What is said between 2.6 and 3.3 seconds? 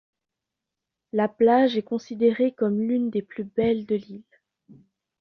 l'une des